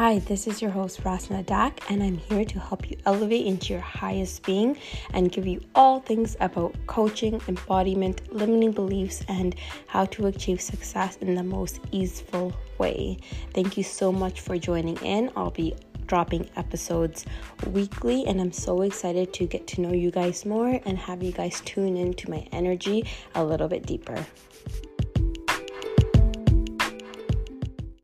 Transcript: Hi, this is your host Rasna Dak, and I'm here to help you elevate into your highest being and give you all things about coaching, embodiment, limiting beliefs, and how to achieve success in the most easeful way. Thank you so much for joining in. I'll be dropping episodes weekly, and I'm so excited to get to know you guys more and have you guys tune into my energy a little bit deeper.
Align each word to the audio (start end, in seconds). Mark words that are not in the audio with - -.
Hi, 0.00 0.18
this 0.20 0.46
is 0.46 0.62
your 0.62 0.70
host 0.70 1.04
Rasna 1.04 1.44
Dak, 1.44 1.90
and 1.90 2.02
I'm 2.02 2.16
here 2.16 2.46
to 2.46 2.58
help 2.58 2.90
you 2.90 2.96
elevate 3.04 3.44
into 3.44 3.74
your 3.74 3.82
highest 3.82 4.46
being 4.46 4.78
and 5.12 5.30
give 5.30 5.46
you 5.46 5.60
all 5.74 6.00
things 6.00 6.38
about 6.40 6.74
coaching, 6.86 7.38
embodiment, 7.48 8.34
limiting 8.34 8.72
beliefs, 8.72 9.22
and 9.28 9.54
how 9.88 10.06
to 10.06 10.28
achieve 10.28 10.58
success 10.62 11.16
in 11.16 11.34
the 11.34 11.42
most 11.42 11.80
easeful 11.92 12.50
way. 12.78 13.18
Thank 13.52 13.76
you 13.76 13.82
so 13.82 14.10
much 14.10 14.40
for 14.40 14.56
joining 14.56 14.96
in. 15.02 15.30
I'll 15.36 15.50
be 15.50 15.74
dropping 16.06 16.48
episodes 16.56 17.26
weekly, 17.66 18.24
and 18.24 18.40
I'm 18.40 18.52
so 18.52 18.80
excited 18.80 19.34
to 19.34 19.46
get 19.46 19.66
to 19.66 19.82
know 19.82 19.92
you 19.92 20.10
guys 20.10 20.46
more 20.46 20.80
and 20.86 20.96
have 20.96 21.22
you 21.22 21.32
guys 21.32 21.60
tune 21.66 21.98
into 21.98 22.30
my 22.30 22.48
energy 22.52 23.04
a 23.34 23.44
little 23.44 23.68
bit 23.68 23.84
deeper. 23.84 24.24